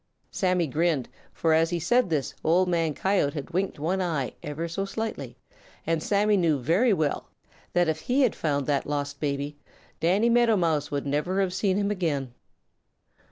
[0.31, 4.67] Sammy grinned, for as he said this, Old Man Coyote had winked one eye ever
[4.67, 5.35] so little,
[5.85, 7.29] and Sammy knew very well
[7.73, 9.59] that if he had found that lost baby,
[9.99, 12.33] Danny Meadow Mouse would never have seen him again.